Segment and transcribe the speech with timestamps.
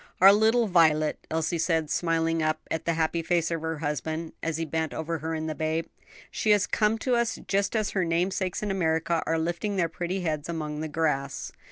[0.19, 4.57] "Our little violet," Elsie said, smiling up at the happy face of her husband, as
[4.57, 5.85] he bent over her and the babe.
[6.31, 10.21] "She has come to us just as her namesakes in America are lifting their pretty
[10.21, 11.51] heads among the grass."